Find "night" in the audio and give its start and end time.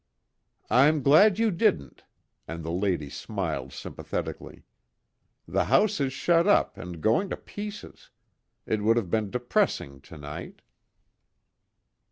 10.17-10.63